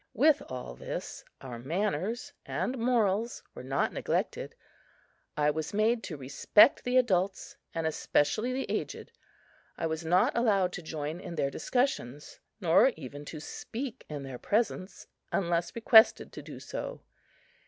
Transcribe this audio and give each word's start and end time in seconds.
With 0.15 0.41
all 0.49 0.73
this, 0.73 1.23
our 1.41 1.59
manners 1.59 2.33
and 2.43 2.75
morals 2.79 3.43
were 3.53 3.61
not 3.61 3.93
neglected. 3.93 4.55
I 5.37 5.51
was 5.51 5.75
made 5.75 6.01
to 6.05 6.17
respect 6.17 6.83
the 6.83 6.97
adults 6.97 7.55
and 7.75 7.85
especially 7.85 8.51
the 8.51 8.65
aged. 8.67 9.11
I 9.77 9.85
was 9.85 10.03
not 10.03 10.35
allowed 10.35 10.73
to 10.73 10.81
join 10.81 11.19
in 11.19 11.35
their 11.35 11.51
discussions, 11.51 12.39
nor 12.59 12.89
even 12.97 13.25
to 13.25 13.39
speak 13.39 14.03
in 14.09 14.23
their 14.23 14.39
presence, 14.39 15.05
unless 15.31 15.75
requested 15.75 16.33
to 16.33 16.41
do 16.41 16.59
so. 16.59 17.01